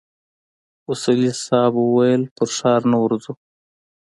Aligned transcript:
اصولي 0.91 1.31
صیب 1.45 1.73
وويل 1.81 2.21
پر 2.35 2.49
ښار 2.55 2.81
نه 2.91 2.97
ورځو. 3.03 3.33